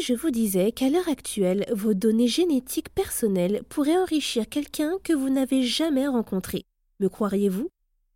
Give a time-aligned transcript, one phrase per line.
[0.00, 5.30] je vous disais qu'à l'heure actuelle, vos données génétiques personnelles pourraient enrichir quelqu'un que vous
[5.30, 6.64] n'avez jamais rencontré
[7.00, 7.68] Me croiriez-vous?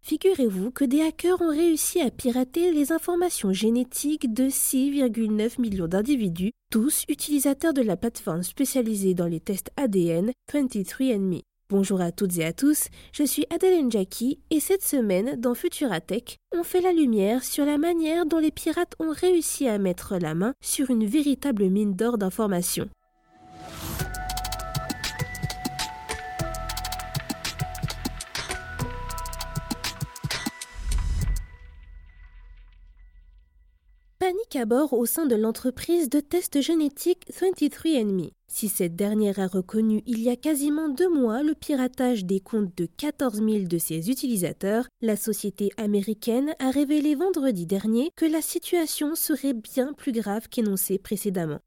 [0.02, 6.52] Figurez-vous que des hackers ont réussi à pirater les informations génétiques de 6,9 millions d'individus,
[6.70, 11.42] tous utilisateurs de la plateforme spécialisée dans les tests ADN 23andMe.
[11.68, 16.36] Bonjour à toutes et à tous, je suis Adeline Jackie et cette semaine dans Futuratech,
[16.54, 20.34] on fait la lumière sur la manière dont les pirates ont réussi à mettre la
[20.34, 22.90] main sur une véritable mine d'or d'informations.
[34.66, 38.30] Bord au sein de l'entreprise de tests génétiques 23andMe.
[38.48, 42.76] Si cette dernière a reconnu il y a quasiment deux mois le piratage des comptes
[42.76, 48.42] de 14 000 de ses utilisateurs, la société américaine a révélé vendredi dernier que la
[48.42, 51.60] situation serait bien plus grave qu'énoncé précédemment.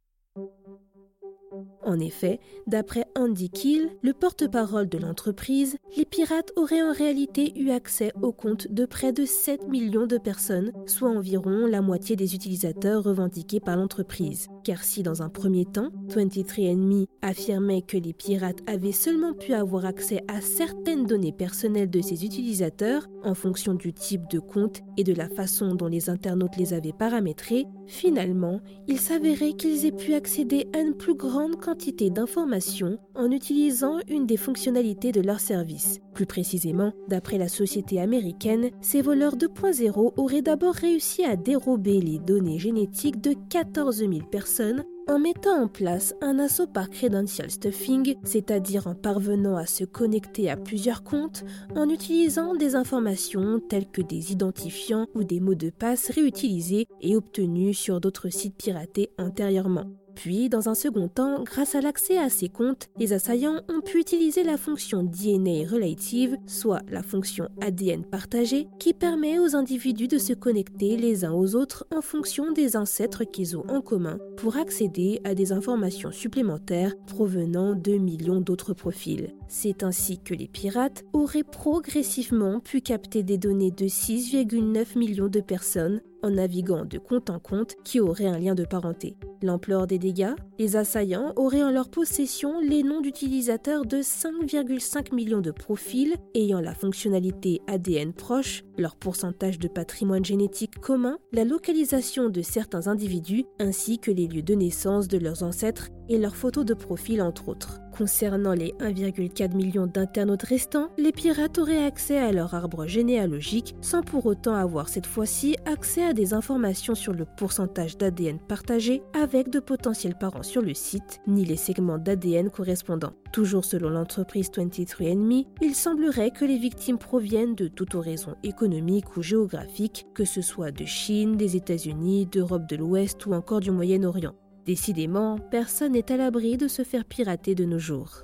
[1.86, 7.70] En effet, d'après Andy Kill, le porte-parole de l'entreprise, les pirates auraient en réalité eu
[7.70, 12.34] accès aux comptes de près de 7 millions de personnes, soit environ la moitié des
[12.34, 14.48] utilisateurs revendiqués par l'entreprise.
[14.64, 19.86] Car si dans un premier temps, 23andMe affirmait que les pirates avaient seulement pu avoir
[19.86, 25.04] accès à certaines données personnelles de ses utilisateurs en fonction du type de compte et
[25.04, 30.16] de la façon dont les internautes les avaient paramétrés, finalement, il s'avérait qu'ils aient pu
[30.16, 31.75] accéder à une plus grande quantité
[32.10, 36.00] d'informations en utilisant une des fonctionnalités de leur service.
[36.14, 42.20] Plus précisément, d'après la société américaine, ces voleurs 2.0 auraient d'abord réussi à dérober les
[42.20, 48.16] données génétiques de 14 000 personnes en mettant en place un assaut par credential stuffing,
[48.24, 51.44] c'est-à-dire en parvenant à se connecter à plusieurs comptes
[51.76, 57.16] en utilisant des informations telles que des identifiants ou des mots de passe réutilisés et
[57.16, 59.86] obtenus sur d'autres sites piratés antérieurement.
[60.16, 64.00] Puis, dans un second temps, grâce à l'accès à ces comptes, les assaillants ont pu
[64.00, 70.18] utiliser la fonction DNA relative, soit la fonction ADN partagée, qui permet aux individus de
[70.18, 74.58] se connecter les uns aux autres en fonction des ancêtres qu'ils ont en commun pour
[74.58, 79.34] accéder à des informations supplémentaires provenant de millions d'autres profils.
[79.48, 85.42] C'est ainsi que les pirates auraient progressivement pu capter des données de 6,9 millions de
[85.42, 89.16] personnes en naviguant de compte en compte qui auraient un lien de parenté.
[89.46, 95.40] L'ampleur des dégâts Les assaillants auraient en leur possession les noms d'utilisateurs de 5,5 millions
[95.40, 102.30] de profils ayant la fonctionnalité ADN proche, leur pourcentage de patrimoine génétique commun, la localisation
[102.30, 106.66] de certains individus ainsi que les lieux de naissance de leurs ancêtres et leurs photos
[106.66, 107.82] de profil entre autres.
[107.98, 114.02] Concernant les 1,4 million d'internautes restants, les pirates auraient accès à leur arbre généalogique sans
[114.02, 119.50] pour autant avoir cette fois-ci accès à des informations sur le pourcentage d'ADN partagé avec
[119.50, 123.14] de potentiels parents sur le site, ni les segments d'ADN correspondants.
[123.32, 129.22] Toujours selon l'entreprise 23andMe, il semblerait que les victimes proviennent de toute horizon économique ou
[129.22, 134.36] géographique, que ce soit de Chine, des États-Unis, d'Europe de l'Ouest ou encore du Moyen-Orient.
[134.66, 138.24] Décidément, personne n'est à l'abri de se faire pirater de nos jours.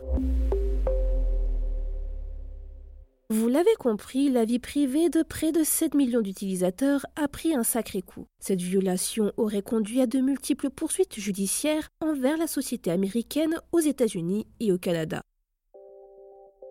[3.30, 7.64] Vous l'avez compris, la vie privée de près de 7 millions d'utilisateurs a pris un
[7.64, 8.26] sacré coup.
[8.40, 14.48] Cette violation aurait conduit à de multiples poursuites judiciaires envers la société américaine aux États-Unis
[14.60, 15.22] et au Canada.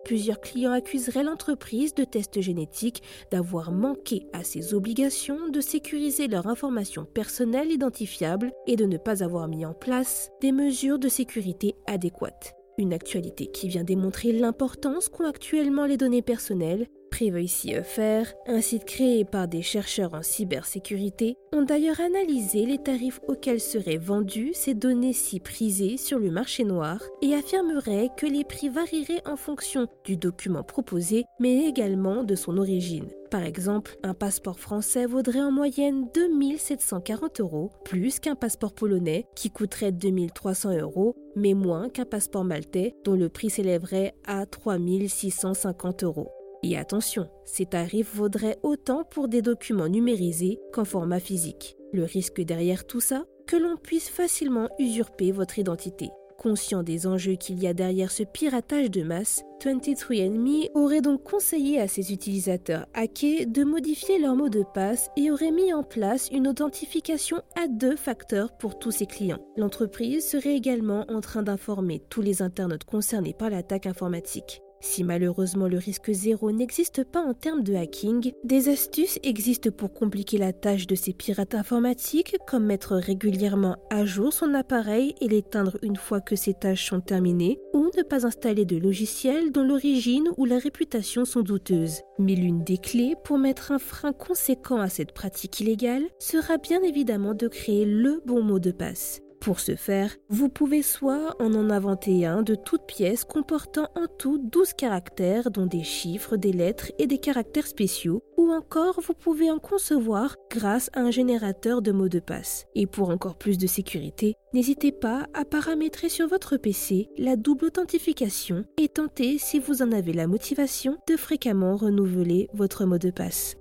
[0.03, 6.47] Plusieurs clients accuseraient l'entreprise de tests génétiques d'avoir manqué à ses obligations de sécuriser leurs
[6.47, 11.75] informations personnelles identifiables et de ne pas avoir mis en place des mesures de sécurité
[11.87, 12.55] adéquates.
[12.77, 16.87] Une actualité qui vient démontrer l'importance qu'ont actuellement les données personnelles
[17.21, 23.59] FR, un site créé par des chercheurs en cybersécurité, ont d'ailleurs analysé les tarifs auxquels
[23.59, 28.69] seraient vendues ces données si prisées sur le marché noir et affirmeraient que les prix
[28.69, 33.09] varieraient en fonction du document proposé, mais également de son origine.
[33.29, 39.51] Par exemple, un passeport français vaudrait en moyenne 2740 euros, plus qu'un passeport polonais qui
[39.51, 46.31] coûterait 2300 euros, mais moins qu'un passeport maltais dont le prix s'élèverait à 3650 euros.
[46.63, 51.75] Et attention, ces tarifs vaudraient autant pour des documents numérisés qu'en format physique.
[51.91, 56.09] Le risque derrière tout ça Que l'on puisse facilement usurper votre identité.
[56.37, 61.79] Conscient des enjeux qu'il y a derrière ce piratage de masse, 23andMe aurait donc conseillé
[61.79, 66.29] à ses utilisateurs hackés de modifier leur mot de passe et aurait mis en place
[66.31, 69.45] une authentification à deux facteurs pour tous ses clients.
[69.55, 74.61] L'entreprise serait également en train d'informer tous les internautes concernés par l'attaque informatique.
[74.81, 79.93] Si malheureusement le risque zéro n'existe pas en termes de hacking, des astuces existent pour
[79.93, 85.27] compliquer la tâche de ces pirates informatiques, comme mettre régulièrement à jour son appareil et
[85.27, 89.63] l'éteindre une fois que ces tâches sont terminées, ou ne pas installer de logiciels dont
[89.63, 92.01] l'origine ou la réputation sont douteuses.
[92.17, 96.81] Mais l'une des clés pour mettre un frein conséquent à cette pratique illégale sera bien
[96.81, 99.21] évidemment de créer le bon mot de passe.
[99.41, 104.05] Pour ce faire, vous pouvez soit en en inventer un de toutes pièces comportant en
[104.05, 109.15] tout 12 caractères dont des chiffres, des lettres et des caractères spéciaux, ou encore vous
[109.15, 112.67] pouvez en concevoir grâce à un générateur de mots de passe.
[112.75, 117.65] Et pour encore plus de sécurité, n'hésitez pas à paramétrer sur votre PC la double
[117.65, 123.09] authentification et tenter, si vous en avez la motivation, de fréquemment renouveler votre mot de
[123.09, 123.55] passe.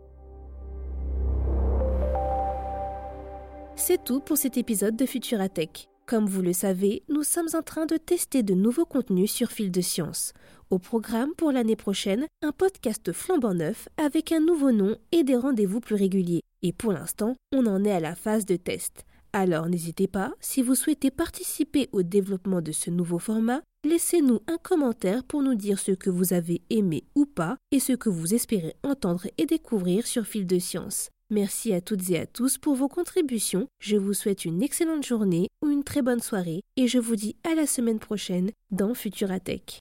[3.82, 5.88] C'est tout pour cet épisode de Futuratech.
[6.04, 9.70] Comme vous le savez, nous sommes en train de tester de nouveaux contenus sur Fil
[9.70, 10.34] de Science.
[10.68, 15.34] Au programme pour l'année prochaine, un podcast flambant neuf avec un nouveau nom et des
[15.34, 16.42] rendez-vous plus réguliers.
[16.62, 19.06] Et pour l'instant, on en est à la phase de test.
[19.32, 24.58] Alors n'hésitez pas, si vous souhaitez participer au développement de ce nouveau format, laissez-nous un
[24.58, 28.34] commentaire pour nous dire ce que vous avez aimé ou pas et ce que vous
[28.34, 31.08] espérez entendre et découvrir sur Fil de Science.
[31.30, 33.68] Merci à toutes et à tous pour vos contributions.
[33.80, 37.36] Je vous souhaite une excellente journée ou une très bonne soirée et je vous dis
[37.48, 39.78] à la semaine prochaine dans Futuratech.